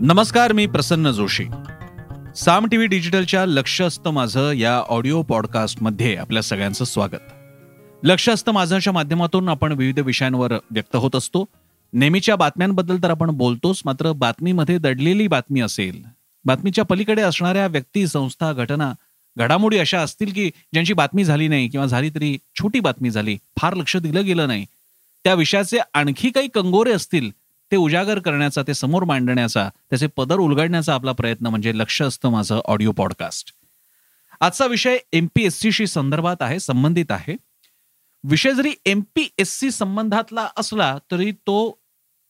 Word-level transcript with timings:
नमस्कार 0.00 0.52
मी 0.52 0.66
प्रसन्न 0.66 1.10
जोशी. 1.10 1.44
साम 2.36 2.66
टीव्ही 2.66 2.86
डिजिटलच्या 2.86 3.46
लक्ष 3.46 3.82
असतं 3.82 4.10
माझं 4.10 4.52
या 4.52 4.76
ऑडिओ 4.78 5.22
पॉडकास्टमध्ये 5.22 6.16
आपल्या 6.16 6.42
सगळ्यांचं 6.42 6.84
स्वागत. 6.84 7.32
लक्ष 8.02 8.28
असतं 8.28 8.52
माझंच्या 8.52 8.92
माध्यमातून 8.92 9.48
आपण 9.48 9.72
विविध 9.72 9.98
विषयांवर 9.98 10.52
व्यक्त 10.70 10.96
होत 10.96 11.16
असतो. 11.16 11.44
नेहमीच्या 11.92 12.36
बातम्यांबद्दल 12.36 12.96
तर 13.02 13.10
आपण 13.10 13.30
बोलतोच 13.30 13.82
मात्र 13.84 14.12
बातमीमध्ये 14.12 14.78
दडलेली 14.78 15.28
बातमी 15.28 15.60
असेल. 15.60 16.02
बातमीच्या 16.44 16.84
पलीकडे 16.84 17.22
असणाऱ्या 17.22 17.66
व्यक्ती 17.66 18.06
संस्था 18.06 18.52
घटना 18.52 18.92
घडामोडी 19.38 19.78
अशा 19.78 20.00
असतील 20.00 20.32
की 20.32 20.50
ज्यांची 20.72 20.92
बातमी 20.92 21.24
झाली 21.24 21.48
नाही 21.48 21.68
किंवा 21.68 21.86
झाली 21.86 22.10
तरी 22.10 22.38
छोटी 22.54 22.80
बातमी 22.80 23.10
झाली 23.10 23.38
फार 23.58 23.74
लक्ष 23.74 23.96
दिलं 23.96 24.24
गेलं 24.24 24.46
नाही. 24.46 24.66
त्या 25.24 25.34
विषयाचे 25.34 25.78
आणखी 25.94 26.30
काही 26.30 26.48
कंगोरे 26.48 26.92
असतील 26.92 27.30
ते 27.70 27.76
उजागर 27.76 28.18
करण्याचा 28.18 28.62
ते 28.62 28.74
समोर 28.74 29.04
मांडण्याचा 29.04 29.68
त्याचे 29.90 30.06
पदर 30.06 30.38
उलगडण्याचा 30.38 30.94
आपला 30.94 31.12
प्रयत्न 31.12 31.46
म्हणजे 31.46 31.78
लक्ष 31.78 32.02
असतं 32.02 32.30
माझं 32.30 32.60
ऑडिओ 32.64 32.92
पॉडकास्ट. 32.92 33.52
आजचा 34.40 34.66
विषय 34.66 34.98
एमपीएससी 35.12 35.86
संदर्भात 35.86 36.36
आहे 36.40 36.60
संबंधित 36.60 37.10
आहे. 37.10 37.36
विषय 38.24 38.52
जरी 38.52 38.74
एमपीएससी 38.86 39.70
संबंधातला 39.70 40.48
असला 40.56 40.96
तरी 41.10 41.32
तो 41.32 41.78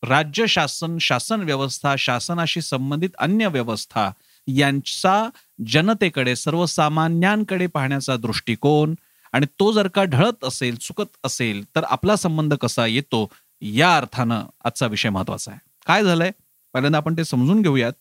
राज्य 0.02 0.47
शासन 0.47 0.98
शासन 0.98 1.43
व्यवस्था 1.43 1.95
शासनाशी 1.98 2.60
संबंधित 2.60 3.10
अन्य 3.19 3.48
व्यवस्था 3.48 4.10
यांचा 4.46 5.29
जनतेकडे 5.66 6.37
सर्वसामान्यांकडे 6.37 7.66
पाहण्याचा 7.66 8.16
दृष्टिकोन 8.16 8.95
आणि 9.32 9.46
तो 9.60 9.73
जर 9.73 9.88
का 9.88 10.05
ढळत 10.05 10.45
असेल 10.45 10.77
चुकत 10.77 11.16
असेल 11.24 11.65
तर 11.77 11.85
आपला 11.85 12.16
संबंध 12.16 12.55
कसा 12.55 12.87
येतो 12.87 13.32
या 13.64 13.96
अर्थानं 13.96 14.46
आजचा 14.64 14.86
विषय 14.86 15.09
महत्त्वाचा 15.09 15.50
आहे. 15.50 15.60
काय 15.86 16.04
झालंय? 16.04 16.30
पहिल्यांदा 16.74 16.98
आपण 16.98 17.16
ते 17.16 17.24
समजून 17.24 17.62
घेऊयात. 17.62 17.93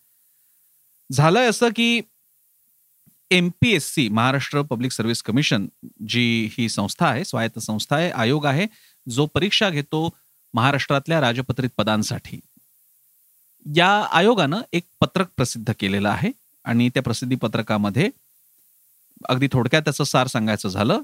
झालंय 1.11 1.47
असं 1.47 1.69
की 1.75 2.02
MPSC 3.31 4.09
Maharashtra 4.09 4.61
public 4.61 4.91
service 4.91 5.22
commission 5.23 5.67
जी 6.08 6.50
ही 6.58 6.69
संस्था 6.69 7.08
आहे 7.08 7.25
स्वायत्त 7.25 7.59
संस्था 7.59 7.95
आहे 7.95 8.09
आयोग 8.11 8.45
आहे 8.45 8.66
जो 9.09 9.25
परीक्षा 9.25 9.69
घेतो 9.69 10.09
महाराष्ट्रातल्या 10.53 11.22
राजपत्रित 11.22 11.69
पदांसाठी. 11.78 12.39
या 13.66 13.89
आयोगानं 14.11 14.61
एक 14.73 14.84
पत्रक 15.02 15.28
प्रसिद्ध 15.38 15.73
केलेलं 15.80 16.09
आहे 16.09 16.31
आणि 16.64 16.89
त्या 16.89 17.03
प्रसिद्धी 17.03 17.36
पत्रकामध्ये 17.36 18.09
अगदी 19.30 19.47
थोडक्यात 19.52 19.81
त्याचं 19.81 20.03
सार 20.03 20.28
सांगायचं 20.28 20.69
झालं 20.69 21.02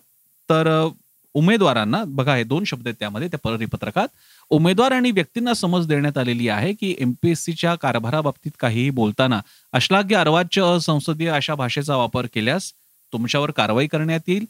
तर 0.49 0.87
उमेदवारांना 1.33 2.03
बघा 2.07 2.35
हे 2.35 2.43
दोन 2.43 2.63
शब्द 2.63 2.87
आहेत 2.87 2.95
त्यामध्ये 2.99 3.27
त्या 3.27 3.39
परिपत्रकात 3.39 4.07
उमेदवार 4.51 4.91
आणि 4.91 5.11
व्यक्तींना 5.11 5.53
समज 5.53 5.87
देण्यात 5.87 6.17
आलेली 6.17 6.47
आहे 6.49 6.73
की 6.73 6.95
एमपीएससीच्या 6.99 7.75
कारभाराबाबतीत 7.75 8.51
काहीही 8.59 8.89
बोलताना 8.89 9.41
अश्लाघ्य 9.73 10.15
अर्वाच्य 10.15 10.61
असंसदीय 10.61 11.29
अशा 11.29 11.55
भाषेचा 11.55 11.95
वापर 11.95 12.25
केल्यास 12.33 12.71
तुमच्यावर 13.13 13.51
कारवाई 13.51 13.87
करण्यात 13.87 14.19
येईल. 14.27 14.45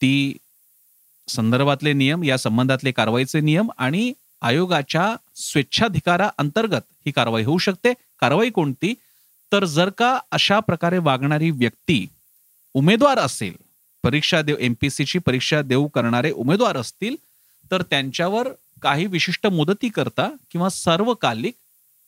ती 0.00 0.36
संदर्भातले 1.28 1.92
नियम 1.92 2.24
या 2.24 2.38
संबंधातले 2.38 2.92
कारवाईचे 2.92 3.40
नियम 3.40 3.70
आणि 3.78 4.12
आयोगाच्या 4.42 5.14
स्वेच्छाधिकारा 5.36 6.28
अंतर्गत 6.38 6.82
ही 7.06 7.12
कारवाई 7.12 7.44
होऊ 7.44 7.58
शकते. 7.58 7.92
कारवाई 8.20 8.50
कोणती? 8.50 8.94
तर 9.52 9.64
जर 9.64 9.88
का 9.88 10.18
अशा 10.32 10.58
प्रकारे 10.60 10.98
वागणारी 10.98 11.50
व्यक्ती 11.50 12.06
उमेदवार 12.74 13.18
असेल 13.18 13.54
परीक्षा 14.02 14.42
देऊ 14.42 14.56
एमपीसीची 14.60 15.18
परीक्षा 15.18 15.62
देऊ 15.62 15.86
करणारे 15.86 16.30
उमेदवार 16.30 16.76
असतील 16.76 17.16
तर 17.70 17.82
त्यांच्यावर 17.82 18.48
काही 18.84 19.06
विशिष्ट 19.06 19.46
मुदती 19.46 19.88
करता 19.88 20.28
किंवा 20.50 20.68
सर्वकालिक 20.68 21.54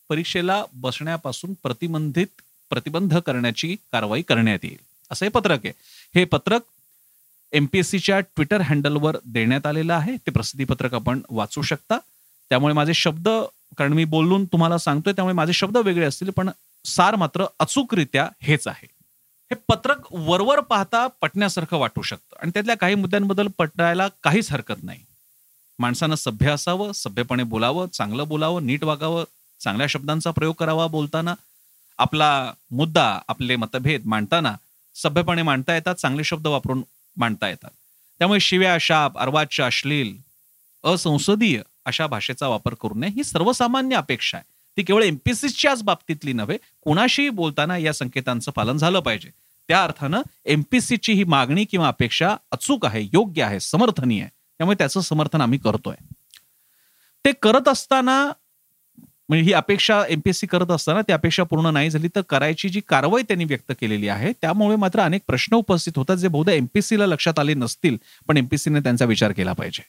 परीक्षेला 0.09 0.65
बसण्यापासून 0.73 1.55
प्रतिबंधित 1.63 2.27
प्रतिबंध 2.71 3.19
करण्याची 3.19 3.77
कारवाई 3.93 4.23
करण्यात 4.23 4.59
येईल. 4.63 4.77
असं 5.11 5.27
हे 5.27 5.31
पत्रक 5.31 5.59
आहे. 5.65 5.73
हे 6.15 6.25
पत्रक 6.25 6.61
एमपीएससीच्या 7.53 8.21
ट्विटर 8.21 8.61
हँडलवर 8.61 9.17
देण्यात 9.25 9.67
आलेलं 9.67 9.95
आहे. 9.95 10.17
ते 10.17 10.31
प्रसिद्धी 10.31 10.65
पत्रक 10.65 10.95
आपण 10.95 11.21
वाचू 11.31 11.63
शकता. 11.63 11.99
त्यामुळे 12.49 12.75
माझे 12.75 12.95
शब्द 12.95 13.29
कारण 13.79 13.93
मी 13.93 14.05
बोलून 14.05 14.45
तुम्हाला 14.45 14.79
सांगतोय 14.79 15.13
त्यामुळे 15.13 15.35
माझे 15.35 15.53
शब्द 15.53 15.77
वेगळे 15.77 16.07
असतील 16.07 16.31
पण 16.31 16.51
सार 16.85 17.17
मात्र 17.17 17.47
अचूकरित्या 17.59 18.29
हेच 18.43 18.69
आहे. 18.69 18.87
हे 19.51 19.55
पत्रक 19.69 20.13
वरवर 20.13 20.61
पाहता 20.61 21.07
पटण्यासारखं 21.07 21.77
वाटू 21.77 22.03
शकतं. 22.03 22.37
आणि 22.43 22.51
त्यातल्या 22.55 22.77
काही 22.77 22.95
मुद्द्यांबद्दल 22.95 23.47
पटायला 23.59 24.09
काहीच 24.23 24.53
हरकत 24.53 24.83
नाही. 24.83 25.06
माणसानं 25.79 26.15
सभ्य 26.15 26.51
असावं 26.51 26.93
सभ्यपणे 26.93 27.43
बोलावं 27.43 27.89
चांगलं 27.89 28.29
बोलावं 28.29 28.67
नीट 28.67 28.85
वागावं 28.85 29.25
चांगल्या 29.61 29.87
शब्दांचा 29.87 30.31
प्रयोग 30.31 30.55
करावा 30.55 30.87
बोलताना 30.87 31.35
आपला 31.99 32.53
मुद्दा 32.71 33.19
आपले 33.29 33.57
मतभेद 33.57 34.03
मांडताना 34.07 34.55
सभ्यपणे 34.95 35.43
मांडता 35.43 35.75
येतात 35.75 35.95
चांगले 35.95 36.25
शब्द 36.25 36.47
वापरून 36.47 36.83
मांडता 37.17 37.49
येतात. 37.49 37.71
त्यामुळे 38.19 38.41
शिव्या 38.41 38.77
शाप 38.81 39.19
अर्वाच्य 39.19 39.63
अश्लील 39.65 40.17
असंसदीय 40.85 41.63
अशा 41.85 42.07
भाषेचा 42.07 42.49
वापर 42.49 42.75
करू 42.75 42.95
नये 42.95 43.11
ही 43.11 43.25
सर्वसामान्य 43.25 43.97
अपेक्षा 43.97 44.39
आहे. 44.39 44.45
ती 44.77 44.83
केवळ 44.83 45.03
एमपीसीच्याच 45.03 45.83
बाबतीतली 45.83 46.33
नव्हे 46.33 46.57
कोणाशीही 46.85 47.29
बोलताना 47.29 47.77
या 47.77 47.93
संकेतांचं 47.93 48.53
पालन 48.53 48.77
झालं 48.77 49.01
पाहिजे. 49.01 49.31
त्या 49.69 49.85
अर्थानं 49.85 50.23
एमपीसीची 50.45 51.13
ही 51.13 51.25
मागणी 51.25 51.65
किंवा 51.65 51.89
अपेक्षा 51.89 52.37
अचूक 52.53 52.87
आहे 52.87 53.03
योग्य 53.03 53.43
आहे 53.43 53.61
समर्थनीय 53.61 54.21
आहे. 54.21 54.31
त्यामुळे 54.59 54.77
त्याचं 54.79 55.01
समर्थन 55.01 55.41
आम्ही 55.41 55.59
करतोय. 55.59 55.95
ते 57.25 57.33
करत 57.43 57.69
असताना 57.69 58.33
म्हणजे 59.29 59.45
ही 59.45 59.53
अपेक्षा 59.53 60.05
एमपीएससी 60.09 60.47
करत 60.47 60.71
असताना 60.71 61.01
ती 61.01 61.13
अपेक्षा 61.13 61.43
पूर्ण 61.43 61.67
नाही 61.67 61.91
झाली 61.91 62.09
तर 62.09 62.21
करायची 62.21 62.69
जी 62.69 62.81
कारवाई 62.89 63.23
त्यांनी 63.23 63.45
व्यक्त 63.45 63.73
केलेली 63.81 64.09
आहे 64.09 64.33
त्यामुळे 64.33 64.77
मात्र 64.77 65.01
अनेक 65.01 65.23
प्रश्न 65.27 65.57
उपस्थित 65.57 65.93
होतात 65.97 66.17
जे 66.17 66.29
बहुधा 66.29 66.53
एमपीसीला 66.53 67.07
लक्षात 67.07 67.39
आले 67.39 67.55
नसतील 67.55 67.97
पण 68.29 68.37
एमपीसीने 68.37 68.81
त्यांचा 68.81 69.05
विचार 69.05 69.33
केला 69.33 69.53
पाहिजे. 69.53 69.83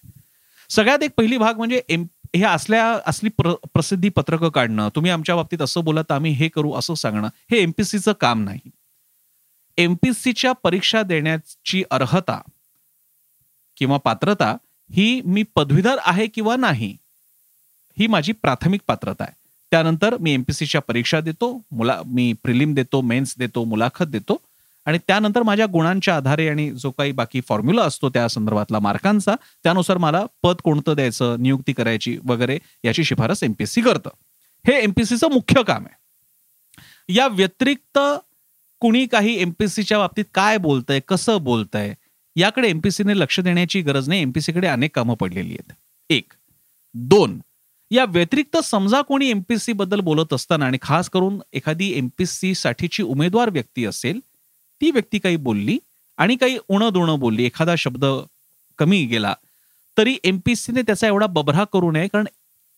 सगळ्यात 0.69 1.03
एक 1.03 1.11
पहिली 1.17 1.37
भाग 1.37 1.57
म्हणजे 1.57 1.81
एम 1.89 2.05
हे 2.35 2.43
असल्या 2.43 2.99
असली 3.05 3.29
प्र 3.29 3.53
प्रसिद्धी 3.73 4.09
पत्रकं 4.09 4.49
काढणं. 4.49 4.89
तुम्ही 4.95 5.11
आमच्या 5.11 5.35
बाबतीत 5.35 5.61
असं 5.61 5.83
बोला 5.83 6.01
तर 6.01 6.13
आम्ही 6.13 6.31
हे 6.31 6.47
करू 6.47 6.73
असं 6.73 6.93
सांगणं. 6.93 7.27
हे 7.51 7.57
एमपीसीचं 7.61 8.13
काम 8.13 8.43
नाही. 8.43 8.59
एमपीसीच्या 9.77 10.51
परीक्षा 10.51 11.01
देण्याची 11.03 11.83
अर्हता 11.91 12.41
किंवा 13.77 13.97
पात्रता 13.97 14.55
ही 14.91 15.21
मी 15.25 15.43
पदवीधर 15.55 15.95
आहे 16.05 16.27
किंवा 16.27 16.55
नाही 16.55 16.95
ही 17.99 18.07
माझी 18.07 18.31
प्राथमिक 18.31 18.81
पात्रता 18.87 19.23
आहे. 19.23 19.35
त्यानंतर 19.71 20.17
मी 20.17 20.33
एमपीसीच्या 20.33 20.81
परीक्षा 20.81 21.21
देतो 21.21 21.61
मुला 21.71 22.01
मी 22.05 22.33
प्रिलिम 22.33 22.73
देतो 22.73 23.01
मेन्स 23.01 23.33
देतो 23.37 23.63
मुलाखत 23.63 24.05
देतो 24.05 24.41
आणि 24.85 24.97
त्यानंतर 24.97 25.43
माझ्या 25.43 25.65
गुणांच्या 25.65 26.15
आधारे 26.15 26.47
आणि 26.49 26.71
जो 26.71 26.91
काही 26.91 27.11
बाकी 27.11 27.41
फॉर्म्युला 27.41 27.83
असतो 27.83 28.09
त्या 28.09 28.27
संदर्भातला 28.27 28.79
मार्कांचा 28.79 29.35
त्यानुसार 29.63 29.97
मला 29.97 30.25
पद 30.43 30.55
कोणतं 30.63 30.95
द्यायचं 30.95 31.35
नियुक्ती 31.39 31.73
करायची 31.73 32.17
वगैरे 32.25 32.59
याची 32.83 33.03
शिफारस 33.03 33.43
एमपीएससी 33.43 33.81
करतं. 33.81 34.09
हे 34.67 34.83
एमपीएससीचं 34.83 35.31
मुख्य 35.31 35.63
काम 35.63 35.85
आहे. 35.85 37.13
या 37.13 37.27
व्यतिरिक्त 37.27 37.99
कुणी 38.79 39.05
काही 39.05 39.41
एमपीएससीच्या 39.41 39.97
बाबतीत 39.97 40.25
काय 40.33 40.57
बोलतंय 40.57 40.99
कसं 40.99 41.37
बोलतंय 41.41 41.93
याकडे 42.37 42.69
एमपीसीने 42.69 43.19
लक्ष 43.19 43.39
देण्याची 43.39 43.81
गरज 43.81 44.09
नाही. 44.09 44.21
एमपीसीकडे 44.21 44.67
अनेक 44.67 44.95
कामं 44.95 45.15
पडलेली 45.15 45.49
आहेत. 45.49 45.73
एक. 46.09 46.33
दोन. 46.93 47.39
या 47.91 48.05
व्यतिरिक्त 48.05 48.57
समजा 48.57 49.01
कोणी 49.01 49.29
एमपीसी 49.29 49.73
बद्दल 49.73 49.99
बोलत 49.99 50.33
असताना 50.33 50.65
आणि 50.65 50.77
खास 50.81 51.09
करून 51.09 51.39
एखादी 51.53 51.91
एमपीसी 51.97 52.55
साठीची 52.55 53.03
उमेदवार 53.03 53.49
व्यक्ती 53.49 53.85
असेल 53.85 54.19
ती 54.81 54.91
व्यक्ती 54.91 55.19
काही 55.19 55.35
बोलली 55.35 55.77
आणि 56.17 56.35
काही 56.35 56.57
उणं 56.69 56.89
दुणं 56.93 57.19
बोलली 57.19 57.45
एखादा 57.45 57.75
शब्द 57.77 58.05
कमी 58.77 59.03
गेला 59.05 59.33
तरी 59.97 60.17
एमपीसीने 60.23 60.81
त्याचा 60.81 61.07
एवढा 61.07 61.25
बबरा 61.25 61.63
करू 61.63 61.91
नये 61.91 62.07
कारण 62.07 62.25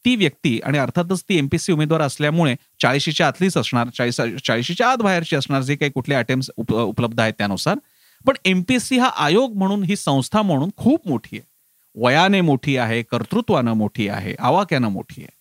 ती 0.06 0.16
व्यक्ती 0.16 0.60
आणि 0.64 0.78
अर्थातच 0.78 1.24
ती 1.24 1.38
एमपीसी 1.38 1.74
उमेदवार 1.74 2.02
असल्यामुळे 2.02 2.56
चाळीशीच्या 2.82 3.28
आतलीच 3.28 3.58
असणार 3.58 3.88
चाळीस 3.90 4.22
चाळीशीच्या 4.48 4.92
आत 4.92 4.98
बाहेरची 4.98 5.36
असणार 5.36 5.62
जे 5.62 5.76
काही 5.76 5.92
कुठले 5.92 6.16
अटेम्प्ट 6.16 6.72
उपलब्ध 6.72 7.20
आहेत 7.20 7.34
त्यानुसार 7.38 7.78
पण 8.26 8.36
एमपीएससी 8.46 8.98
हा 8.98 9.08
आयोग 9.18 9.56
म्हणून 9.58 9.84
ही 9.84 9.96
संस्था 9.96 10.42
म्हणून 10.42 10.70
खूप 10.78 11.08
मोठी 11.08 11.38
आहे. 11.38 11.48
वयाने 11.96 12.42
मोठी 12.42 12.78
आहे 12.78 13.02
कर्तृत्वानं 13.04 13.74
मोठी 13.74 14.08
आहे 14.08 14.36
आवाक्यानं 14.40 14.88
मोठी 14.88 15.22
आहे. 15.22 15.38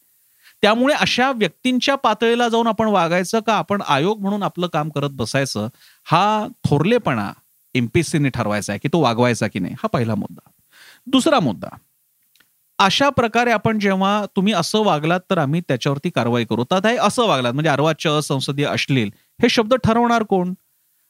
त्यामुळे 0.63 0.95
अशा 0.95 1.31
व्यक्तींच्या 1.33 1.95
पातळीला 1.95 2.49
जाऊन 2.49 2.67
आपण 2.67 2.89
वागायचं 2.89 3.41
का? 3.41 3.55
आपण 3.55 3.83
आयोग 3.89 4.21
म्हणून 4.21 4.43
आपलं 4.43 4.67
काम 4.67 4.89
करत 4.89 5.11
बसायचं 5.11 5.69
हा 6.07 6.47
थोरलेपणा 6.69 7.33
एमपीएससीने 7.75 8.29
ठरवायचा 8.29 8.73
आहे 8.73 8.79
की 8.79 8.89
तो 8.93 9.01
वागवायचा 9.01 9.47
की 9.49 9.59
नाही? 9.59 9.75
हा 9.75 9.89
पहिला 9.89 10.15
मुद्दा. 10.15 10.51
दुसरा 11.07 11.41
मुद्दा 11.41 11.69
अशा 12.79 13.09
प्रकारे 13.11 13.51
आपण 13.51 13.79
जेव्हा 13.79 14.25
तुम्ही 14.37 14.53
असं 14.53 14.83
वागलात 14.85 15.21
तर 15.31 15.39
आम्ही 15.39 15.61
त्याच्यावरती 15.61 16.11
कारवाई 16.11 16.45
करू. 16.45 16.65
तर 16.65 16.87
हे 16.87 16.97
असं 16.97 17.27
वागलात 17.27 17.53
म्हणजे 17.53 17.71
अर्वाच्य 17.71 18.11
असंसदीय 18.11 18.67
अश्लील 18.67 19.11
हे 19.43 19.49
शब्द 19.49 19.75
ठरवणार 19.75 20.23
कोण? 20.23 20.55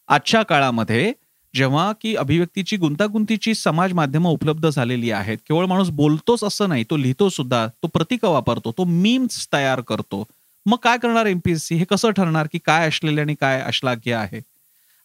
आजच्या 0.08 0.42
काळामध्ये 0.42 1.12
जेव्हा 1.54 1.92
की 2.02 2.14
अभिव्यक्तीची 2.16 2.76
गुंतागुंतीची 2.76 3.54
समाज 3.54 3.92
माध्यमं 3.92 4.30
उपलब्ध 4.30 4.68
झालेली 4.68 5.10
आहेत 5.10 5.38
केवळ 5.38 5.66
माणूस 5.66 5.90
बोलतोच 5.90 6.44
असं 6.44 6.68
नाही 6.68 6.84
तो 6.90 6.96
लिहितो 6.96 7.28
सुद्धा 7.28 7.66
तो 7.82 7.88
प्रतीक 7.88 8.24
वापरतो 8.24 8.72
तो 8.78 8.84
मीम्स 8.84 9.46
तयार 9.52 9.80
करतो. 9.80 10.24
मग 10.66 10.76
काय 10.82 10.98
करणार 10.98 11.26
एमपीएससी 11.26 11.74
हे 11.74 11.84
कसं 11.84 12.10
ठरणार 12.10 12.46
की 12.52 12.58
काय 12.58 12.88
असलेले 12.88 13.20
आणि 13.20 13.34
काय 13.34 13.60
अश्लाघ्य 13.60 14.14
आहे? 14.14 14.40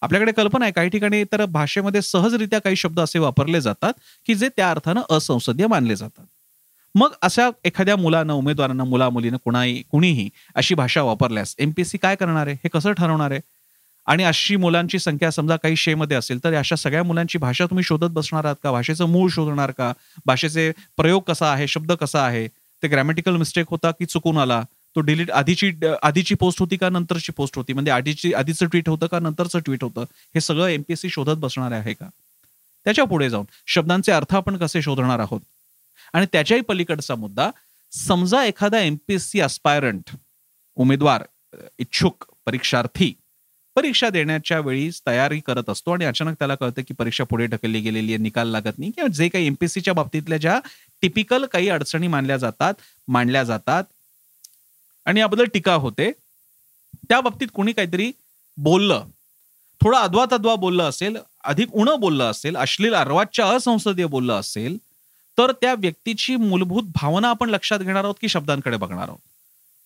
आपल्याकडे 0.02 0.32
कल्पना 0.32 0.66
आहे 0.66 0.72
काही 0.74 0.90
ठिकाणी 0.90 1.24
तर 1.24 1.46
भाषेमध्ये 1.46 2.02
सहजरित्या 2.02 2.60
काही 2.60 2.76
शब्द 2.76 3.00
असे 3.00 3.20
वापरले 3.20 3.62
जातात 3.62 3.94
की 4.28 4.36
जे 4.36 4.50
त्या 4.50 4.70
अर्थानं 4.72 5.02
असंसदीय 5.10 5.68
मानले 5.68 5.96
जातात. 5.96 6.26
मग 6.96 7.14
अशा 7.22 7.50
एखाद्या 7.66 7.96
मुलानं 7.96 8.34
उमेदवारांना 8.34 8.84
मुला 8.84 9.10
मुलीनं 9.10 9.38
कुणाही 9.46 9.82
कुणीही 9.92 10.30
अशी 10.56 10.76
भाषा 10.76 11.02
वापरल्यास 11.02 11.56
एमपीएससी 11.60 11.98
काय 11.98 12.16
करणार 12.16 12.48
आहे? 12.48 12.56
हे 12.56 12.70
कसं 12.70 12.92
ठरवणार 12.92 13.32
आहे? 13.32 13.40
आणि 14.06 14.24
अशी 14.24 14.56
मुलांची 14.56 15.00
संख्या 15.00 15.32
समजा 15.32 15.56
काही 15.56 15.76
शेमध्ये 15.76 16.18
असेल 16.18 16.44
तर 16.44 16.54
अशा 16.54 16.76
सगळ्या 16.76 17.04
मुलांची 17.04 17.38
भाषा 17.38 17.66
तुम्ही 17.66 17.84
शोधत 17.84 18.12
बसणार 18.12 18.46
आहात 18.46 18.56
का? 18.64 18.72
भाषेचं 18.72 19.06
मूळ 19.06 19.30
शोधणार 19.30 19.72
का? 19.72 19.94
भाषेचे 20.26 20.72
प्रयोग 20.98 21.22
कसा 21.28 21.52
आहे? 21.52 21.68
शब्द 21.68 21.92
कसा 21.92 22.26
आहे? 22.26 22.48
ते 22.48 22.88
ग्रॅमॅटिकल 22.88 23.36
मिस्टेक 23.36 23.66
होता 23.70 23.92
की 23.92 24.06
चुकून 24.06 24.38
आला? 24.38 24.62
तो 24.96 25.02
डिलीट 25.02 25.32
आधीची 25.32 25.72
आधीची 26.04 26.36
पोस्ट 26.36 26.60
होती 26.60 26.78
का? 26.78 26.90
नंतरची 26.90 27.32
पोस्ट 27.32 27.58
होती? 27.58 27.74
म्हणजे 27.74 27.92
आधीची 27.92 28.34
आधीचं 28.34 28.66
ट्विट 28.66 28.90
होतं 28.90 29.08
का? 29.08 29.20
नंतरचं 29.20 29.60
ट्विट 29.60 29.84
होतं? 29.84 30.04
हे 30.36 30.42
सगळं 30.42 30.68
एमपीएससी 30.68 31.10
शोधत 31.10 31.38
बसणार 31.38 31.72
आहे 31.72 31.94
का? 31.94 32.10
त्याच्या 32.86 33.06
पुढे 33.06 33.30
जाऊन 33.30 33.46
शब्दांचे 33.68 34.12
अर्थ 34.12 34.36
आपण 34.36 34.58
कसे 34.58 34.82
शोधणार 34.82 35.20
आहोत? 35.20 35.42
आणि 36.14 36.26
त्याच्याही 36.32 36.62
पलीकडचा 36.62 37.16
मुद्दा 37.16 37.50
समजा 37.92 38.44
एखादा 38.46 38.80
एमपीएससी 38.80 39.40
अस्पायरंट 39.40 40.16
उमेदवार 40.76 41.24
इच्छुक 41.80 42.26
परीक्षार्थी 42.46 43.14
परीक्षा 43.76 44.10
देण्याच्या 44.10 44.60
वेळी 44.60 44.90
तयारी 45.08 45.40
करत 45.40 45.70
असतो 45.70 45.92
आणि 45.92 46.06
अचानक 46.06 46.34
त्याला 46.40 46.56
कळतं 46.56 46.82
की 46.88 46.94
परीक्षा 46.94 47.24
पुढे 47.24 47.46
ढकलली 47.46 47.80
गेलेली 47.80 48.14
आहे 48.14 48.22
निकाल 48.24 48.48
लागत 48.48 48.78
नाही 48.78 48.92
किंवा 48.92 49.08
जे 49.08 49.28
काही 49.30 49.48
एमपीएससीच्या 49.48 49.94
बाबतीतल्या 49.94 50.38
ज्या 50.38 50.60
टिपिकल 51.02 51.46
काही 51.46 51.70
अडचणी 51.70 52.08
मानल्या 52.08 52.38
जातात 52.38 52.74
मांडल्या 53.08 53.44
जातात 53.44 53.84
आणि 55.06 55.20
याबद्दल 55.20 55.46
टीका 55.46 55.74
होते 55.74 56.12
त्या 57.10 57.22
बाबतीत 57.22 57.48
कोणी 57.54 57.72
काहीतरी 57.72 58.12
बोललं 58.58 59.06
थोडं 59.82 59.98
अद्वा 59.98 60.26
तद्वा 60.32 60.56
बोललं 60.56 60.84
असेल 60.84 61.18
अधिक 61.44 61.74
उणं 61.74 62.00
बोललं 62.00 62.24
असेल 62.24 62.56
अश्लील 62.56 62.94
अर्वाच्या 62.94 63.46
असंसदीय 63.48 64.06
बोललं 64.06 64.34
असेल 64.34 64.78
तर 65.38 65.52
त्या 65.52 65.74
व्यक्तीची 65.74 66.36
मूलभूत 66.36 66.84
भावना 66.96 67.30
आपण 67.30 67.50
लक्षात 67.50 67.80
घेणार 67.80 68.04
आहोत 68.04 68.16
की 68.22 68.30
शब्दांकडे 68.30 68.78
बघणार 68.78 69.08
आहोत. 69.08 69.20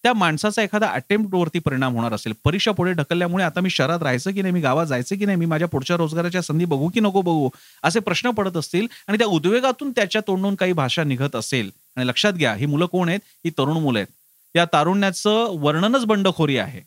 त्या 0.04 0.14
माणसाचा 0.14 0.62
एखादा 0.62 0.88
अटेम्प्ट 0.88 1.36
वरती 1.36 1.60
परिणाम 1.60 1.96
होणार 1.96 2.14
असेल. 2.14 2.34
परीक्षा 2.44 2.72
पुढे 2.72 2.92
ढकलल्यामुळे 2.92 3.44
आता 3.44 3.62
मी 3.62 3.70
शहरात 3.70 4.00
राहायचं 4.02 4.32
की 4.32 4.42
नाही 4.42 4.54
मी 4.54 4.60
गावात 4.62 4.86
जायचं 4.86 5.16
की 5.18 5.26
नाही 5.26 5.38
मी 5.38 5.46
माझ्या 5.46 5.68
पुढच्या 5.68 5.98
रोजगाराच्या 5.98 6.42
संधी 6.42 6.66
बघू 6.66 6.90
की 6.90 7.00
नको 7.00 7.22
बघू 7.22 7.50
असे 7.84 8.00
प्रश्न 8.00 8.30
पडत 8.30 8.58
असतील 8.58 8.88
आणि 9.08 9.18
त्या 9.18 9.28
उद्वेगातून 9.28 9.92
त्याच्या 9.92 10.22
तोंडून 10.28 10.56
काही 10.56 10.74
भाषा 10.74 11.04
निघत 11.04 11.36
असेल. 11.36 11.72
आणि 11.96 12.08
लक्षात 12.08 12.34
घ्या 12.34 12.54
ही 12.54 12.66
मुलं 12.66 12.86
कोण 12.86 13.10
आहेत? 13.10 13.20
ही 13.46 13.50
तरुण 13.50 13.78
मुलं 13.78 14.00
आहेत. 14.00 14.08
या 14.56 14.66
तारुण्याचं 14.66 15.46
वर्णनच 15.60 16.06
बंडखोरी 16.06 16.58
आहे. 16.58 16.82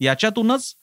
याच्यातूनच 0.00 0.74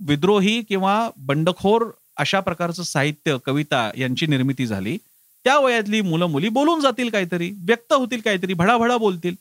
विद्रोही 0.00 0.62
किंवा 0.62 1.10
बंडखोर 1.16 1.84
अशा 2.16 2.40
प्रकारचं 2.40 2.82
साहित्य 2.82 3.36
कविता 3.44 3.90
यांची 3.96 4.26
निर्मिती 4.26 4.66
झाली. 4.66 4.98
त्या 5.44 5.58
वयातली 5.58 6.00
मुलं 6.00 6.26
मुली 6.26 6.48
बोलून 6.48 6.80
जातील 6.80 7.10
काहीतरी 7.10 7.50
व्यक्त 7.50 7.92
होतील 7.92 8.20
काहीतरी 8.20 8.54
भडाभडा 8.54 8.96
बोलतील. 8.96 9.34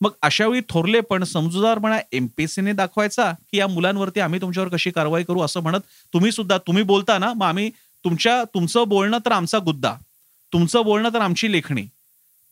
मग 0.00 0.10
अशावेळी 0.22 0.60
थोरले 0.68 1.00
पण 1.00 1.24
समजूदारपणा 1.24 1.98
एमपीएससीने 2.12 2.72
दाखवायचा 2.72 3.32
की 3.50 3.58
या 3.58 3.66
मुलांवरती 3.66 4.20
आम्ही 4.20 4.40
तुमच्यावर 4.40 4.68
कशी 4.68 4.90
कारवाई 4.90 5.24
करू 5.24 5.40
असं 5.40 5.60
म्हणत 5.60 5.80
तुम्ही 6.12 6.32
सुद्धा 6.32 6.58
तुम्ही 6.58 6.82
बोलता 6.82 7.18
ना 7.18 7.32
मग 7.32 7.46
आम्ही 7.46 7.70
तुमच्या 8.04 8.42
तुमचं 8.54 8.88
बोलणं 8.88 9.18
तर 9.26 9.32
आमचा 9.32 9.58
गुद्दा. 9.64 9.94
तुमचं 10.52 10.82
बोलणं 10.84 11.08
तर 11.14 11.20
आमची 11.20 11.50
लेखणी. 11.52 11.86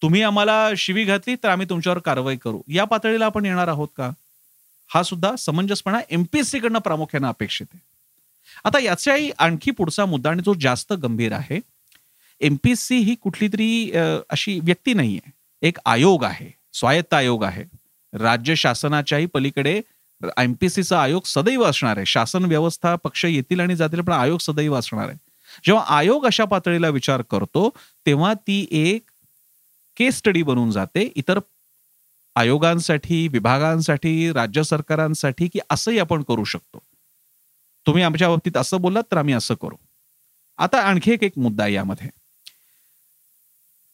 तुम्ही 0.03 0.23
आम्हाला 0.23 0.71
शिवी 0.77 1.05
घातली 1.05 1.35
तर 1.43 1.49
आम्ही 1.49 1.69
तुमच्यावर 1.71 1.99
कारवाई 1.99 2.37
करू. 2.37 2.61
या 2.69 2.85
पातळीला 2.85 3.27
आपण 3.27 3.45
येणार 3.47 3.69
आहोत 3.69 3.89
का? 3.97 4.11
हा 4.91 5.03
सुद्धा 5.03 5.35
समंजसपणा 5.39 6.01
एमपीएससी 6.11 6.59
कडनं 6.59 6.79
प्रामुख्यानं 6.79 7.29
अपेक्षित 7.29 7.67
आहे. 7.75 7.81
आता 8.65 8.79
याचाही 8.79 9.31
आणखी 9.39 9.71
पुढचा 9.71 10.05
मुद्दा 10.07 10.31
आणि 10.31 10.43
जो 10.45 10.55
जास्त 10.61 10.93
गंभीर 10.93 11.33
आहे 11.33 11.61
एमपीएससी 12.41 12.99
ही 12.99 13.15
कुठली 13.15 13.49
तरी 13.49 13.91
अशी 14.31 14.59
व्यक्ती 14.61 14.95
नाहीये. 14.95 15.31
एक 15.63 15.79
आयोग 15.87 16.25
आहे. 16.25 16.51
स्वायत्त 16.79 17.15
आयोग 17.15 17.45
आहे. 17.45 17.65
राज्य 18.13 18.55
शासनाच्याही 18.55 19.27
पलीकडे 19.27 19.81
एमपीसीचा 20.39 21.03
आयोग 21.03 21.23
सदैव 21.25 21.63
असणार 21.63 21.97
आहे. 21.97 22.07
शासन 22.07 22.45
व्यवस्था 22.45 22.95
पक्ष 22.97 23.25
येतील 23.25 23.61
आणि 23.61 23.77
जातील 23.77 24.01
पण 24.01 24.13
आयोग 24.13 24.39
सदैव 24.39 24.75
असणार 24.75 25.09
आहे. 25.09 25.19
जेव्हा 25.65 25.85
आयोग 25.97 26.27
अशा 26.27 26.45
पातळीला 26.45 26.89
विचार 26.89 27.23
करतो 27.23 27.71
तेव्हा 28.07 28.35
ती 28.35 28.67
एक 28.71 29.11
केस 29.97 30.17
स्टडी 30.17 30.43
बनून 30.43 30.71
जाते. 30.71 31.13
इतर 31.17 31.39
आयोगांसाठी 32.37 33.29
विभागांसाठी 33.29 34.33
राज्य 34.33 34.63
सरकारांसाठी 34.63 35.49
की 35.49 35.59
असंही 35.71 35.99
आपण 35.99 36.23
करू 36.23 36.45
शकतो. 36.45 36.83
तुम्ही 37.87 38.03
आमच्या 38.03 38.29
बाबतीत 38.29 38.57
असं 38.57 38.81
बोललात 38.81 39.03
तर 39.13 39.17
आम्ही 39.17 39.35
असं 39.35 39.55
करू. 39.55 39.77
आता 40.59 40.81
आणखी 40.81 41.13
एक 41.13 41.23
एक 41.23 41.39
मुद्दा 41.39 41.67
यामध्ये. 41.67 42.09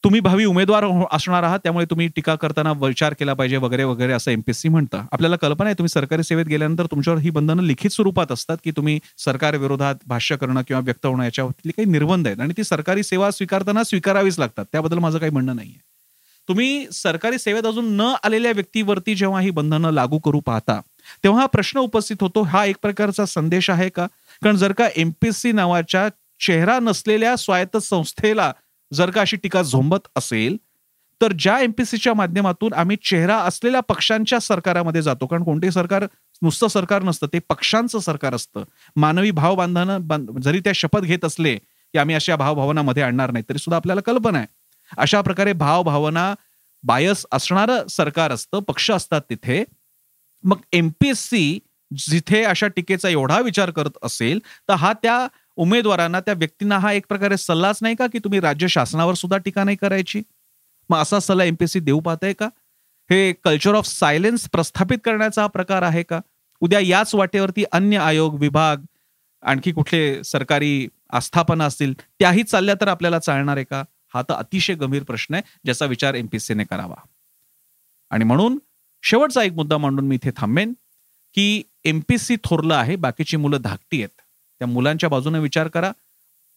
तुम्ही 0.05 0.21
भावी 0.21 0.45
उमेदवार 0.45 0.85
हो, 0.85 1.05
असणार 1.13 1.43
आहात 1.43 1.59
त्यामुळे 1.59 1.85
तुम्ही 1.91 2.07
टीका 2.09 2.35
करताना 2.35 2.73
विचार 2.73 3.15
केला 3.19 3.35
पाहिजे 3.35 3.57
वगैरे 3.57 3.85
वगैरे 3.85 4.13
असं 4.13 4.31
एमपीएससी 4.31 4.69
म्हणतं. 4.69 5.05
आपल्याला 5.13 5.37
कल्पना 5.37 5.65
आहे 5.65 5.75
तुम्ही 5.75 5.89
सरकारी 5.89 6.23
सेवेत 6.23 6.47
गेल्यानंतर 6.47 6.87
तुमच्यावर 6.87 7.21
ही 7.21 7.31
बंधनं 7.31 7.63
लिखित 7.63 7.91
स्वरूपात 7.91 8.33
असतात 8.33 8.57
की 8.65 8.71
तुम्ही 8.71 8.99
सरकार 9.19 9.57
विरोधात 9.57 9.95
भाष्य 10.07 10.37
करणं 10.37 10.63
किंवा 10.69 10.81
व्यक्त 10.85 11.07
होणं 11.07 11.25
याच्यावरती 11.25 11.71
काही 11.71 11.91
निर्बंध 11.91 12.27
आहेत. 12.27 12.41
आणि 12.41 12.55
ती 12.57 12.65
सरकारी 12.65 13.03
सेवा 13.03 13.31
स्वीकारताना 13.31 13.85
स्वीकारावीच 13.85 14.39
लागतात. 14.39 14.65
त्याबद्दल 14.73 14.99
माझं 14.99 15.19
काही 15.19 15.33
म्हणणं 15.33 15.57
नाहीये. 15.57 15.79
तुम्ही 16.49 16.87
सरकारी 16.93 17.39
सेवेत 17.39 17.67
अजून 17.67 17.87
न 17.97 18.13
आलेल्या 18.25 18.53
व्यक्तीवरती 18.55 19.15
जेव्हा 19.15 19.41
ही 19.41 19.51
बंधनं 19.51 19.91
लागू 19.91 20.19
करू 20.19 20.41
पाहता 20.41 20.81
तेव्हा 21.25 21.41
हा 21.41 21.47
प्रश्न 21.47 21.79
उपस्थित 21.79 22.17
होतो 22.21 22.43
हा 22.43 22.65
एक 22.65 22.77
प्रकारचा 22.83 23.25
संदेश 23.27 23.71
आहे 23.71 23.89
का? 23.89 24.07
कारण 24.43 24.57
जर 24.57 24.73
का 24.73 24.89
एमपीएससी 24.97 25.53
नावाच्या 25.53 26.09
चेहरा 26.41 26.79
नसलेल्या 26.79 27.37
स्वायत्त 27.37 27.77
संस्थेला 27.77 28.53
जर 28.93 29.11
का 29.11 29.21
अशी 29.21 29.37
टीका 29.37 29.63
झोंबत 29.63 30.09
असेल 30.17 30.57
तर 31.21 31.33
ज्या 31.39 31.59
एमपीसीच्या 31.61 32.15
माध्यमातून 32.15 32.73
आम्ही 32.73 32.97
चेहरा 33.05 33.37
असलेल्या 33.39 33.81
पक्षांच्या 33.81 34.39
सरकारामध्ये 34.41 35.03
जातो. 35.03 35.27
कारण 35.27 35.43
कोणतेही 35.45 35.73
सरकार 35.73 36.07
नुसतं 36.43 36.69
सरकार 36.69 37.03
नसतं 37.03 37.27
ते 37.33 37.39
पक्षांचं 37.49 37.99
सरकार 37.99 38.35
असतं. 38.35 38.65
मानवी 38.97 39.31
भाव 39.31 39.55
बांधणं 39.55 40.41
जरी 40.41 40.61
त्या 40.61 40.73
शपथ 40.75 41.01
घेत 41.01 41.25
असले 41.25 41.55
की 41.55 41.99
आम्ही 41.99 42.15
अशा 42.15 42.37
भावभावनामध्ये 42.37 43.03
आणणार 43.03 43.31
नाही 43.31 43.45
तरी 43.49 43.59
सुद्धा 43.59 43.77
आपल्याला 43.77 44.01
कल्पना 44.01 44.39
आहे. 44.39 44.47
अशा 44.97 45.21
प्रकारे 45.21 45.53
भावभावना 45.53 46.35
बायस 46.85 47.25
असणारं 47.33 47.87
सरकार 47.87 48.33
असतं 48.33 48.61
पक्ष 48.61 48.91
असतात 48.91 49.21
तिथे. 49.31 49.65
मग 50.45 50.61
एमपीएससी 50.73 51.59
जिथे 51.91 52.43
अशा 52.45 52.67
टीकेचा 52.67 53.09
एवढा 53.09 53.39
विचार 53.41 53.71
करत 53.71 53.99
असेल 54.03 54.39
तर 54.69 54.75
हा 54.75 54.93
त्या 54.93 55.27
उमेदवारांना 55.57 56.21
त्या 56.21 56.35
व्यक्तींना 56.35 56.79
हा 56.79 56.93
एक 56.93 57.07
प्रकारे 57.09 57.37
सल्लाच 57.37 57.79
नाही 57.83 57.95
का 57.95 58.07
की 58.07 58.19
तुम्ही 58.19 58.41
राज्य 58.41 58.69
शासनावर 58.69 59.15
सुद्धा 59.15 59.39
टीका 59.39 59.65
नाही 59.65 59.77
करायची? 59.77 60.23
मग 60.91 60.99
असा 60.99 61.21
सल्ला 61.21 61.45
एमपीएससी 61.45 61.81
देऊ 61.81 62.01
पाहताय 62.01 62.33
का? 62.33 62.49
हे 63.11 63.33
कल्चर 63.33 63.75
ऑफ 63.75 63.87
सायलेन्स 63.87 64.49
प्रस्थापित 64.51 64.99
करण्याचा 65.05 65.43
हा 65.43 65.49
प्रकार 65.49 65.83
आहे 65.83 66.03
का? 66.03 66.21
उद्या 66.61 66.81
याच 66.81 67.15
वाटेवरती 67.15 67.65
अन्य 67.73 67.99
आयोग 67.99 68.39
विभाग 68.39 68.85
आणखी 69.43 69.73
कुठले 69.73 70.25
सरकारी 70.25 70.89
आस्थापना 71.13 71.65
असतील 71.65 71.95
त्याही 72.01 72.43
चालल्या 72.43 72.75
तर 72.81 72.89
आपल्याला 72.89 73.19
चालणार 73.19 73.57
आहे 73.57 73.65
का? 73.65 73.85
हा 74.15 74.23
तर 74.23 74.35
अतिशय 74.35 74.75
गंभीर 74.75 75.03
प्रश्न 75.03 75.35
आहे 75.35 75.43
ज्याचा 75.65 75.87
विचार 75.87 76.15
एमपीएससीने 76.15 76.65
करावा. 76.65 76.95
आणि 78.11 78.25
म्हणून 78.25 78.59
शेवटचा 79.03 79.43
एक 79.43 79.53
मुद्दा 79.53 79.79
मांडून 79.79 80.07
मी 80.07 80.15
इथे 80.15 80.31
थांबेन 80.37 80.73
की 81.35 81.63
एमपीएससी 81.85 82.37
थोरलं 82.45 82.75
आहे 82.75 82.97
बाकीची 82.97 83.37
मुलं 83.37 83.59
धाकटी 83.61 84.03
आहेत. 84.03 84.21
त्या 84.61 84.69
मुलांच्या 84.69 85.09
बाजूने 85.09 85.39
विचार 85.39 85.69
करा. 85.69 85.91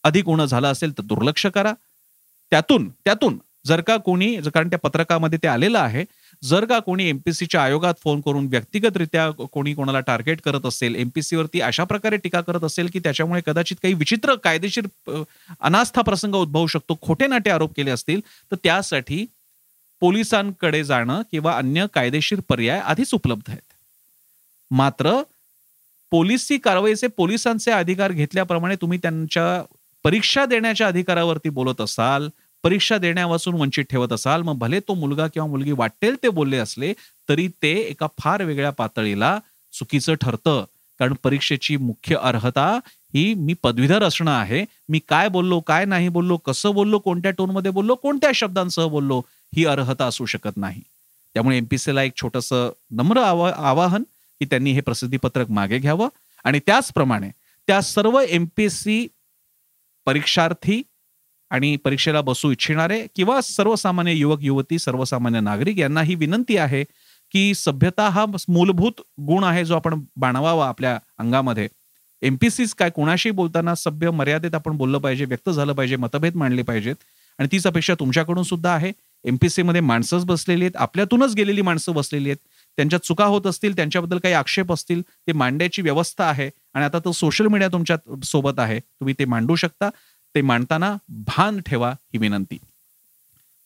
अधिक 0.04 0.28
उणं 0.30 0.46
झालं 0.46 0.72
असेल 0.72 0.98
तर 0.98 1.04
दुर्लक्ष 1.04 1.46
करा. 1.48 1.74
त्यातून 2.52 2.90
त्यातून 3.06 3.38
जर 3.66 3.82
का 3.82 3.96
कोणी 3.98 4.36
कारण 4.54 4.70
त्या 4.70 4.80
पत्रकामध्ये 4.80 5.40
ते 5.44 5.48
आलेलं 5.48 5.80
आहे 5.80 6.04
जर 6.44 6.66
का 6.66 6.78
कोणी 6.80 7.08
एमपीसीच्या 7.10 7.62
आयोगात 7.64 7.94
फोन 8.04 8.22
करून 8.22 8.46
व्यक्तिगतरित्या 8.48 9.30
कोणी 9.52 9.74
कोणाला 9.74 10.00
टार्गेट 10.00 10.42
करत 10.42 10.66
असेल 10.66 10.96
एमपीसीवरती 10.96 11.62
अशा 11.62 11.84
प्रकारे 11.84 12.18
टीका 12.18 12.42
करत 12.42 12.64
असेल 12.64 12.90
की 12.94 13.00
त्याच्यामुळे 13.00 13.42
कदाचित 13.46 13.78
काही 13.84 13.94
विचित्र 13.94 14.36
कायदेशीर 14.44 14.88
अनास्था 15.62 16.02
प्रसंग 16.02 16.36
उद्भवू 16.36 16.68
शकतो 16.68 16.98
खोटे 17.02 17.28
नाटे 17.28 17.50
आरोप 17.50 17.74
केले 17.76 17.92
असतील 17.92 18.20
तर 18.52 18.56
त्यासाठी 18.64 19.26
पोलिसांकडे 20.02 20.84
जाणं 20.84 21.22
किंवा 21.32 21.58
अन्य 21.58 21.86
कायदेशीर 21.94 22.40
पर्याय 22.50 22.80
आधीच 22.80 23.14
उपलब्ध 23.14 23.50
आहेत. 23.50 23.62
मात्र 24.72 25.22
पोलिसी 26.12 26.58
कारवाईचे 26.58 27.08
पोलिसांचे 27.08 27.72
अधिकार 27.72 28.12
घेतल्याप्रमाणे 28.12 28.76
तुम्ही 28.76 28.98
त्यांच्या 28.98 29.62
परीक्षा 30.06 30.46
देण्याच्या 30.46 30.88
अधिकारावरती 30.88 31.50
बोलत 31.50 31.82
असाल 31.82 32.30
परीक्षा 32.64 32.98
देण्यापासून 32.98 33.56
वंचित 33.56 33.86
ठेवत 33.90 34.14
असाल 34.14 34.42
मग 34.42 34.58
भले 34.58 34.80
तो 34.80 34.94
मुलगा 34.94 35.28
किंवा 35.28 35.48
मुलगी 35.50 35.72
वाटेल 35.72 36.16
ते 36.24 36.30
बोलले 36.30 36.58
असले 36.58 36.94
तरी 37.30 37.48
ते 37.64 37.72
एका 37.80 38.08
फार 38.20 38.44
वेगळ्या 38.44 38.70
पातळीला 38.72 39.38
चुकीचं 39.74 40.14
ठरतं. 40.14 40.64
कारण 41.00 41.14
परीक्षेची 41.24 41.76
मुख्य 41.78 42.16
अर्हता 42.16 42.68
ही 43.14 43.34
मी 43.34 43.54
पदवीधर 43.64 44.04
असणं 44.04 44.32
आहे. 44.32 44.64
मी 44.90 45.00
काय 45.10 45.28
बोललो 45.30 45.60
काय 45.60 45.86
नाही 45.86 46.10
बोललो 46.10 46.38
कसं 46.38 46.74
बोललो 46.74 47.00
कोणत्या 47.00 47.32
टोनमध्ये 47.32 47.72
बोललो 47.72 47.96
कोणत्या 47.96 48.32
शब्दांसह 48.36 48.86
बोललो 48.88 49.20
ही 49.56 49.66
अर्हता 49.66 50.06
असू 50.06 50.26
शकत 50.26 50.58
नाही. 50.58 50.82
त्यामुळे 51.36 51.58
एमपीसीला 51.58 52.04
एक 52.04 52.16
छोटंसं 52.16 52.70
नम्र 52.92 53.22
आवा 53.22 53.52
आवाहन 53.58 54.04
की 54.40 54.46
त्यांनी 54.46 54.72
हे 54.72 54.82
प्रसिद्धीपत्रक 54.82 55.50
मागे 55.50 55.80
घ्यावं. 55.80 56.10
आणि 56.44 56.60
त्याचप्रमाणे 56.66 57.30
त्या 57.68 57.82
सर्व 57.82 58.20
एमपीएससी 58.20 59.08
परीक्षार्थी 60.06 60.82
आणि 61.50 61.76
परीक्षेला 61.76 62.22
बसू 62.22 62.52
इच्छिणारे 62.52 63.08
किंवा 63.16 63.42
सर्वसामान्य 63.42 64.14
युवक 64.14 64.38
युवती 64.42 64.80
सर्वसामान्य 64.80 65.40
नागरिक 65.40 65.80
यांना 65.80 66.02
ही 66.02 66.16
विनंती 66.16 66.58
आहे 66.58 66.84
की 67.32 67.54
सभ्यता 67.54 68.10
हा 68.10 68.26
मूलभूत 68.48 68.92
गुण 69.22 69.44
आहे 69.44 69.66
जो 69.66 69.76
आपण 69.76 70.02
बाणवावा 70.16 70.68
आपल्या 70.68 71.00
अंगामध्ये. 71.18 71.68
एमपीसीच 72.22 72.74
काय 72.74 72.90
कोणाशी 72.90 73.32
बोलताना 73.32 73.76
सभ्य 73.76 74.12
मर्यादेत 74.12 74.56
आपण 74.56 74.78
बोललं 74.78 74.98
पाहिजे 74.98 75.26
व्यक्त 75.26 75.50
झालं 75.50 75.74
पाहिजे 75.74 75.96
मतभेद 75.96 76.36
मांडले 76.36 76.62
पाहिजेत. 76.62 76.96
आणि 77.40 77.48
तीच 77.52 77.68
अपेक्षा 77.68 77.94
तुमच्याकडून 78.00 78.44
सुद्धा 78.44 78.74
आहे. 78.74 78.92
एमपीसी 79.24 79.62
मध्ये 79.62 79.82
माणसंच 79.82 80.26
बसलेली 80.26 80.64
आहेत. 80.64 80.78
आपल्यातूनच 80.78 81.36
गेलेली 81.36 81.62
माणसं 81.62 81.94
बसलेली 81.94 82.30
आहेत. 82.30 82.48
त्यांच्या 82.78 83.04
चुका 83.04 83.26
होत 83.26 83.48
असतील 83.48 83.76
त्यांच्याबद्दल 83.76 84.18
काही 84.18 84.34
आक्षेप 84.34 84.72
असतील 84.72 85.02
ते 85.02 85.32
मांडण्याची 85.32 85.82
व्यवस्था 85.82 86.24
आहे 86.24 86.50
आणि 86.74 86.86
आता 86.86 87.00
तो 87.00 87.12
सोशल 87.12 87.48
मीडिया 87.48 87.68
तुमच्यासोबत 87.68 88.60
आहे 88.60 88.80
तुम्ही 88.80 89.16
ते 89.20 89.26
मांडू 89.26 89.56
शकता. 89.56 89.90
ते 90.36 90.42
मांडताना 90.42 90.96
भान 91.10 91.62
ठेवा 91.66 91.90
ही 91.90 92.18
विनंती. 92.18 92.58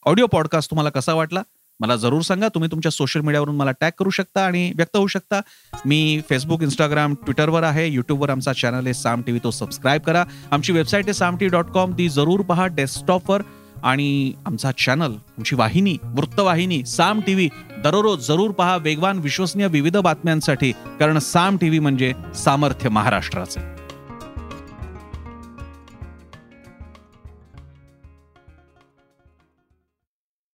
ऑडिओ 0.06 0.27
पॉडकास्ट 0.27 0.70
तुम्हाला 0.70 0.89
कसा 0.89 1.13
वाटला? 1.13 1.44
मला 1.80 1.96
जरूर 1.96 2.22
सांगा. 2.22 2.48
तुम्ही 2.48 2.72
तुमच्या 2.72 2.91
सोशल 2.91 3.20
मीडियावरून 3.20 3.56
मला 3.56 3.72
टॅग 3.72 3.91
करू 3.98 4.10
शकता 4.10 4.46
आणि 4.46 4.74
व्यक्त 4.75 4.98
होऊ 4.98 5.08
शकता. 5.08 5.41
मी 5.86 6.22
फेसबुक 6.30 6.62
इंस्टाग्राम 6.62 7.13
ट्विटरवर 7.13 7.63
आहे. 7.63 7.88
युट्यूबवर 7.88 8.30
आमचा 8.30 8.53
चॅनल 8.53 8.86
आहे 8.86 8.94
साम 8.94 9.22
टी 9.22 9.32
व्ही 9.32 9.44
तो 9.44 9.51
सबस्क्राईब 9.51 10.01
करा. 10.01 10.25
आमची 10.51 10.72
वेबसाईट 10.72 11.06
आहे 11.06 11.13
साम 11.13 11.38
टी 11.38 11.48
डॉट 11.48 11.65
कॉम 11.65 11.94
ती 11.98 12.10
जरूर 12.10 12.41
पहा. 12.41 12.68
डेस्कटॉपवर 12.68 13.41
आणि 13.83 14.33
आमचा 14.45 14.71
चॅनल 14.71 15.11
आमची 15.38 15.55
वाहिनी 15.55 15.97
वृत्तवाहिनी 16.03 16.85
साम 16.85 17.19
टी 17.19 17.33
व्ही 17.33 17.50
दररोज 17.83 18.27
जरूर 18.27 18.51
पहा 18.51 18.77
वेगवान 18.77 19.19
विश्वसनीय 19.19 19.67
विविध 19.67 19.97
बातम्यांसाठी 19.97 20.71
कारण 20.71 21.19
साम 21.19 21.57
टी 21.57 21.67
व्ही 21.67 21.79
म्हणजे 21.79 22.13
सामर्थ्य 22.35 22.89
महाराष्ट्राचे. 22.89 23.80